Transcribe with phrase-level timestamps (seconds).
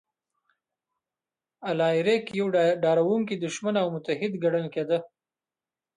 [1.69, 2.47] الاریک یو
[2.83, 4.97] ډاروونکی دښمن او متحد ګڼل کېده